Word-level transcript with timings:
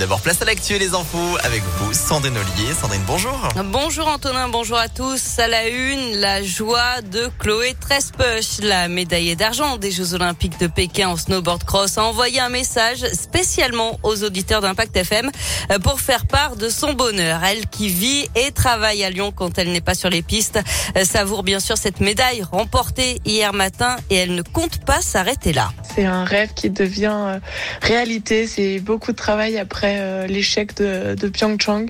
D'abord, 0.00 0.20
place 0.20 0.42
à 0.42 0.44
l'actu 0.44 0.72
et 0.72 0.80
les 0.80 0.92
infos 0.92 1.38
avec 1.44 1.62
vous, 1.62 1.94
Sandrine 1.94 2.36
Ollier. 2.36 2.74
Sandrine, 2.74 3.04
bonjour. 3.06 3.48
Bonjour 3.66 4.08
Antonin, 4.08 4.48
bonjour 4.48 4.76
à 4.76 4.88
tous. 4.88 5.38
À 5.38 5.46
la 5.46 5.68
une, 5.68 6.16
la 6.16 6.42
joie 6.42 7.00
de 7.00 7.30
Chloé 7.38 7.76
Trespech, 7.78 8.58
la 8.60 8.88
médaillée 8.88 9.36
d'argent 9.36 9.76
des 9.76 9.92
Jeux 9.92 10.14
Olympiques 10.14 10.58
de 10.58 10.66
Pékin 10.66 11.10
en 11.10 11.16
snowboard 11.16 11.62
cross, 11.62 11.96
a 11.96 12.02
envoyé 12.02 12.40
un 12.40 12.48
message 12.48 13.06
spécialement 13.12 14.00
aux 14.02 14.24
auditeurs 14.24 14.60
d'Impact 14.62 14.96
FM 14.96 15.30
euh, 15.70 15.78
pour 15.78 16.00
faire 16.00 16.26
part 16.26 16.56
de 16.56 16.68
son 16.68 16.94
bonheur. 16.94 17.44
Elle 17.44 17.68
qui 17.68 17.88
vit 17.88 18.28
et 18.34 18.50
travaille 18.50 19.04
à 19.04 19.10
Lyon 19.10 19.30
quand 19.30 19.58
elle 19.58 19.70
n'est 19.70 19.80
pas 19.80 19.94
sur 19.94 20.10
les 20.10 20.22
pistes, 20.22 20.58
euh, 20.96 21.04
savoure 21.04 21.44
bien 21.44 21.60
sûr 21.60 21.78
cette 21.78 22.00
médaille 22.00 22.42
remportée 22.42 23.20
hier 23.24 23.52
matin 23.52 23.94
et 24.10 24.16
elle 24.16 24.34
ne 24.34 24.42
compte 24.42 24.84
pas 24.84 25.00
s'arrêter 25.00 25.52
là. 25.52 25.70
C'est 25.94 26.04
un 26.04 26.24
rêve 26.24 26.52
qui 26.52 26.68
devient 26.68 27.14
euh, 27.14 27.38
réalité. 27.80 28.48
C'est 28.48 28.80
beaucoup 28.80 29.12
de 29.12 29.16
travail 29.16 29.56
après 29.56 29.83
euh, 29.84 30.26
l'échec 30.26 30.76
de, 30.76 31.14
de 31.14 31.28
Pyeongchang. 31.28 31.86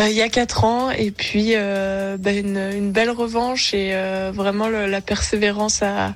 Euh, 0.00 0.08
il 0.08 0.14
y 0.14 0.22
a 0.22 0.28
quatre 0.28 0.64
ans 0.64 0.90
et 0.90 1.10
puis 1.10 1.52
euh, 1.54 2.16
bah, 2.18 2.32
une, 2.32 2.92
belle 2.92 3.10
revanche 3.10 3.72
et 3.74 3.94
vraiment 4.32 4.68
la 4.68 5.00
persévérance 5.00 5.82
à, 5.82 6.14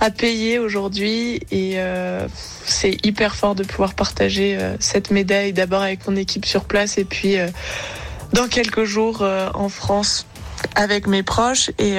à 0.00 0.10
payer 0.10 0.58
aujourd'hui 0.58 1.40
et 1.50 1.76
c'est 2.64 3.04
hyper 3.04 3.34
fort 3.34 3.54
de 3.54 3.64
pouvoir 3.64 3.94
partager 3.94 4.58
cette 4.78 5.10
médaille 5.10 5.52
d'abord 5.52 5.82
avec 5.82 6.06
mon 6.08 6.16
équipe 6.16 6.46
sur 6.46 6.64
place 6.64 6.96
et 6.98 7.04
puis 7.04 7.36
dans 8.32 8.48
quelques 8.48 8.84
jours 8.84 9.22
en 9.54 9.68
France 9.68 10.26
avec 10.74 11.06
mes 11.06 11.22
proches 11.22 11.70
et 11.78 11.98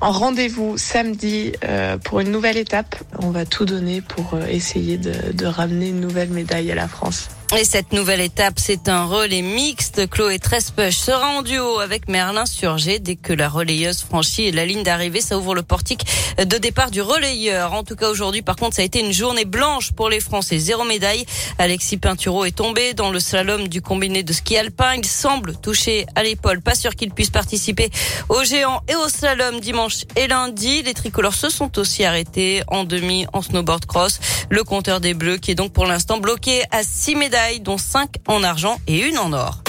en 0.00 0.12
rendez-vous 0.12 0.78
samedi 0.78 1.52
euh, 1.64 1.98
pour 1.98 2.20
une 2.20 2.30
nouvelle 2.30 2.56
étape. 2.56 2.96
On 3.18 3.30
va 3.30 3.44
tout 3.44 3.64
donner 3.64 4.00
pour 4.00 4.34
euh, 4.34 4.46
essayer 4.46 4.98
de, 4.98 5.32
de 5.32 5.46
ramener 5.46 5.90
une 5.90 6.00
nouvelle 6.00 6.30
médaille 6.30 6.72
à 6.72 6.74
la 6.74 6.88
France. 6.88 7.28
Et 7.58 7.64
cette 7.64 7.92
nouvelle 7.92 8.20
étape, 8.20 8.60
c'est 8.60 8.88
un 8.88 9.06
relais 9.06 9.42
mixte. 9.42 10.08
Chloé 10.08 10.38
Trespech 10.38 10.94
sera 10.94 11.30
en 11.30 11.42
duo 11.42 11.80
avec 11.80 12.08
Merlin 12.08 12.46
Surgé. 12.46 13.00
Dès 13.00 13.16
que 13.16 13.32
la 13.32 13.48
relayeuse 13.48 14.02
franchit 14.02 14.52
la 14.52 14.64
ligne 14.64 14.84
d'arrivée, 14.84 15.20
ça 15.20 15.36
ouvre 15.36 15.56
le 15.56 15.64
portique 15.64 16.06
de 16.38 16.58
départ 16.58 16.92
du 16.92 17.02
relayeur. 17.02 17.72
En 17.72 17.82
tout 17.82 17.96
cas, 17.96 18.08
aujourd'hui, 18.08 18.42
par 18.42 18.54
contre, 18.54 18.76
ça 18.76 18.82
a 18.82 18.84
été 18.84 19.00
une 19.00 19.12
journée 19.12 19.46
blanche 19.46 19.90
pour 19.90 20.08
les 20.08 20.20
Français. 20.20 20.60
Zéro 20.60 20.84
médaille. 20.84 21.26
Alexis 21.58 21.96
Pinturo 21.96 22.44
est 22.44 22.56
tombé 22.56 22.94
dans 22.94 23.10
le 23.10 23.18
slalom 23.18 23.66
du 23.66 23.82
combiné 23.82 24.22
de 24.22 24.32
ski 24.32 24.56
alpin. 24.56 24.94
Il 24.94 25.04
semble 25.04 25.56
touché 25.56 26.06
à 26.14 26.22
l'épaule. 26.22 26.60
Pas 26.60 26.76
sûr 26.76 26.94
qu'il 26.94 27.10
puisse 27.10 27.30
participer 27.30 27.90
au 28.28 28.44
géant 28.44 28.80
et 28.86 28.94
au 28.94 29.08
slalom 29.08 29.58
dimanche 29.58 30.04
et 30.14 30.28
lundi. 30.28 30.82
Les 30.84 30.94
tricolores 30.94 31.34
se 31.34 31.50
sont 31.50 31.80
aussi 31.80 32.04
arrêtés 32.04 32.62
en 32.68 32.84
demi 32.84 33.26
en 33.32 33.42
snowboard 33.42 33.86
cross. 33.86 34.20
Le 34.50 34.62
compteur 34.62 35.00
des 35.00 35.14
Bleus 35.14 35.38
qui 35.38 35.50
est 35.50 35.56
donc 35.56 35.72
pour 35.72 35.86
l'instant 35.86 36.18
bloqué 36.18 36.62
à 36.70 36.84
six 36.84 37.16
médailles 37.16 37.39
dont 37.60 37.78
5 37.78 38.10
en 38.28 38.42
argent 38.42 38.78
et 38.86 39.00
une 39.08 39.18
en 39.18 39.32
or. 39.32 39.62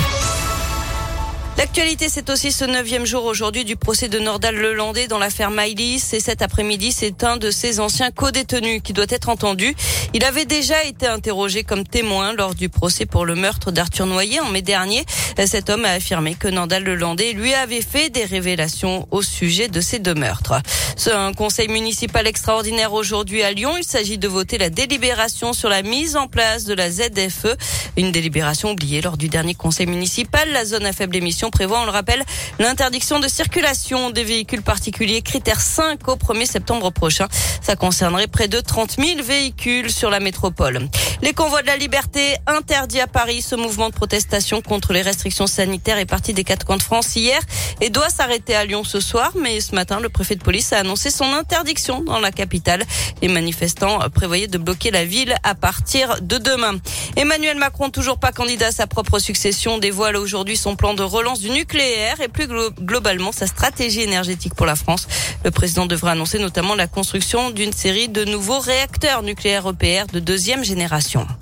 L'actualité, 1.58 2.08
c'est 2.10 2.30
aussi 2.30 2.52
ce 2.52 2.66
neuvième 2.66 3.06
jour 3.06 3.26
aujourd'hui 3.26 3.66
du 3.66 3.76
procès 3.76 4.08
de 4.08 4.18
Nordal 4.20 4.56
Lelandais 4.56 5.08
dans 5.08 5.20
l'affaire 5.20 5.52
Maïlis. 5.52 6.02
Et 6.14 6.20
cet 6.20 6.42
après-midi, 6.42 6.92
c'est 6.92 7.24
un 7.24 7.38
de 7.38 7.52
ses 7.52 7.80
anciens 7.80 8.10
co-détenus 8.10 8.82
qui 8.84 8.94
doit 8.94 9.06
être 9.10 9.30
entendu. 9.30 9.76
Il 10.14 10.24
avait 10.24 10.46
déjà 10.46 10.84
été 10.84 11.08
interrogé 11.08 11.64
comme 11.64 11.84
témoin 11.84 12.34
lors 12.34 12.56
du 12.56 12.70
procès 12.70 13.06
pour 13.06 13.26
le 13.26 13.36
meurtre 13.36 13.72
d'Arthur 13.72 14.08
Noyer 14.08 14.40
en 14.40 14.50
mai 14.50 14.62
dernier. 14.62 15.06
Cet 15.48 15.70
homme 15.70 15.86
a 15.86 15.92
affirmé 15.92 16.36
que 16.36 16.48
Nordal 16.48 16.84
Lelandais 16.84 17.34
lui 17.34 17.54
avait 17.54 17.82
fait 17.82 18.10
des 18.10 18.26
révélations 18.26 19.08
au 19.12 19.22
sujet 19.22 19.68
de 19.68 19.82
ces 19.82 20.00
deux 20.00 20.14
meurtres. 20.14 20.54
C'est 20.96 21.12
un 21.12 21.34
conseil 21.34 21.68
municipal 21.68 22.28
extraordinaire 22.28 22.94
aujourd'hui 22.94 23.42
à 23.42 23.52
Lyon. 23.52 23.76
Il 23.78 23.84
s'agit 23.84 24.18
de 24.18 24.28
voter 24.28 24.58
la 24.58 24.70
délibération 24.70 25.54
sur 25.54 25.68
la 25.68 25.82
mise 25.82 26.16
en 26.16 26.28
place 26.28 26.66
de 26.66 26.74
la 26.74 26.92
ZFE. 26.92 27.56
Une 27.98 28.12
délibération 28.12 28.72
oubliée 28.72 29.02
lors 29.02 29.18
du 29.18 29.30
dernier 29.30 29.56
conseil 29.56 29.88
municipal. 29.88 30.48
La 30.52 30.64
zone 30.64 30.86
à 30.86 30.94
faible 30.94 31.16
émission 31.16 31.50
prévoit, 31.50 31.82
on 31.82 31.86
le 31.86 31.92
rappelle, 31.92 32.24
l'interdiction 32.60 33.20
de 33.20 33.28
circulation 33.28 34.12
des 34.12 34.24
véhicules 34.24 34.62
particuliers, 34.62 35.22
critère 35.22 35.60
5 35.60 36.08
au 36.08 36.16
1er 36.16 36.46
septembre 36.46 36.92
prochain. 36.92 37.28
Ça 37.62 37.76
concernerait 37.76 38.28
près 38.28 38.48
de 38.48 38.60
30 38.60 38.98
000 38.98 39.24
véhicules 39.24 39.92
sur 39.92 40.10
la 40.10 40.20
métropole. 40.20 40.88
Les 41.24 41.34
convois 41.34 41.62
de 41.62 41.68
la 41.68 41.78
liberté 41.78 42.36
interdits 42.48 43.00
à 43.00 43.06
Paris. 43.06 43.44
Ce 43.44 43.54
mouvement 43.54 43.90
de 43.90 43.94
protestation 43.94 44.62
contre 44.62 44.92
les 44.92 45.04
restrictions 45.04 45.46
sanitaires 45.46 46.00
est 46.00 46.08
parti 46.08 46.34
des 46.34 46.44
quatre 46.44 46.66
coins 46.66 46.78
de 46.78 46.82
France 46.82 47.16
hier 47.16 47.40
et 47.80 47.92
doit 47.92 48.10
s'arrêter 48.10 48.56
à 48.56 48.66
Lyon 48.66 48.84
ce 48.84 49.00
soir. 49.00 49.32
Mais 49.40 49.62
ce 49.62 49.76
matin, 49.76 50.00
le 50.00 50.10
préfet 50.10 50.36
de 50.36 50.44
police 50.44 50.74
a 50.74 50.80
annoncé 50.80 51.12
son 51.12 51.26
interdiction 51.26 52.02
dans 52.02 52.20
la 52.20 52.32
capitale. 52.32 52.84
Les 53.22 53.28
manifestants 53.28 54.00
prévoyaient 54.10 54.48
de 54.48 54.58
bloquer 54.58 54.90
la 54.90 55.06
ville 55.06 55.36
à 55.44 55.54
partir 55.54 56.22
de 56.22 56.40
demain. 56.40 56.80
Emmanuel 57.16 57.58
Macron, 57.58 57.92
toujours 57.92 58.18
pas 58.18 58.32
candidat 58.32 58.68
à 58.68 58.72
sa 58.72 58.88
propre 58.88 59.20
succession, 59.20 59.78
dévoile 59.78 60.18
aujourd'hui 60.18 60.58
son 60.58 60.76
plan 60.76 60.96
de 60.96 61.04
relance 61.04 61.40
du 61.40 61.52
nucléaire 61.52 62.20
et 62.20 62.30
plus 62.30 62.48
globalement 62.48 63.32
sa 63.32 63.46
stratégie 63.46 64.02
énergétique 64.02 64.56
pour 64.56 64.66
la 64.66 64.76
France. 64.76 65.08
Le 65.46 65.52
président 65.52 65.86
devra 65.86 66.12
annoncer 66.12 66.40
notamment 66.40 66.74
la 66.74 66.88
construction 66.88 67.52
d'une 67.52 67.74
série 67.74 68.10
de 68.10 68.26
nouveaux 68.26 68.60
réacteurs 68.60 69.22
nucléaires 69.22 69.68
EPR 69.68 70.12
de 70.12 70.20
deuxième 70.20 70.64
génération 70.64 71.11
attention. 71.14 71.41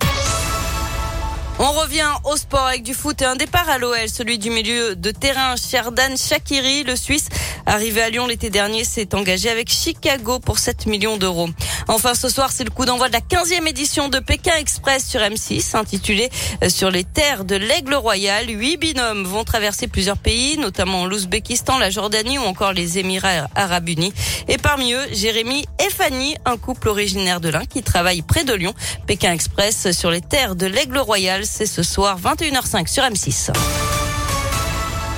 On 1.62 1.74
revient 1.74 2.08
au 2.24 2.38
sport 2.38 2.68
avec 2.68 2.84
du 2.84 2.94
foot 2.94 3.22
et 3.22 3.26
un 3.26 3.36
départ 3.36 3.70
à 3.70 3.78
l'OL, 3.78 4.08
celui 4.08 4.38
du 4.38 4.50
milieu 4.50 4.96
de 4.96 5.12
terrain 5.12 5.58
Sherdan 5.58 6.16
Shakiri, 6.16 6.84
le 6.84 6.96
Suisse 6.96 7.28
arrivé 7.66 8.02
à 8.02 8.10
Lyon 8.10 8.28
l'été 8.28 8.50
dernier, 8.50 8.86
s'est 8.86 9.14
engagé 9.14 9.50
avec 9.50 9.70
Chicago 9.70 10.40
pour 10.40 10.58
7 10.58 10.86
millions 10.86 11.18
d'euros. 11.18 11.50
Enfin, 11.88 12.16
ce 12.16 12.30
soir, 12.30 12.52
c'est 12.52 12.64
le 12.64 12.70
coup 12.70 12.86
d'envoi 12.86 13.10
de 13.10 13.14
la 13.14 13.20
15e 13.20 13.68
édition 13.68 14.10
de 14.10 14.20
Pékin 14.20 14.56
Express 14.56 15.06
sur 15.08 15.20
M6, 15.20 15.76
intitulée 15.76 16.30
euh, 16.64 16.70
Sur 16.70 16.92
les 16.92 17.04
terres 17.04 17.46
de 17.46 17.56
l'Aigle 17.56 17.96
Royal. 17.96 18.50
Huit 18.50 18.78
binômes 18.78 19.24
vont 19.24 19.44
traverser 19.44 19.88
plusieurs 19.88 20.18
pays, 20.18 20.58
notamment 20.58 21.06
l'Ouzbékistan, 21.06 21.78
la 21.78 21.90
Jordanie 21.90 22.38
ou 22.38 22.44
encore 22.44 22.74
les 22.74 23.00
Émirats 23.00 23.48
arabes 23.56 23.90
unis. 23.90 24.14
Et 24.48 24.58
parmi 24.58 24.94
eux, 24.94 25.08
Jérémy 25.12 25.66
et 25.80 25.90
Fanny, 25.90 26.36
un 26.46 26.58
couple 26.58 26.90
originaire 26.90 27.40
de 27.40 27.50
l'Ain 27.50 27.66
qui 27.66 27.84
travaille 27.84 28.22
près 28.22 28.44
de 28.44 28.54
Lyon. 28.54 28.74
Pékin 29.08 29.34
Express 29.34 29.92
sur 29.92 30.10
les 30.10 30.22
terres 30.22 30.56
de 30.56 30.66
l'Aigle 30.66 31.00
Royal, 31.00 31.46
c'est 31.52 31.66
ce 31.66 31.84
soir 31.84 32.18
21h05 32.20 32.88
sur 32.88 33.04
M6. 33.04 33.52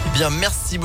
Eh 0.06 0.18
bien, 0.18 0.30
merci 0.30 0.78